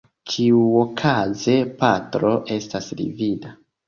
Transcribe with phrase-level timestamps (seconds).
[0.35, 3.53] Ĉiuokaze, Patro estas livida.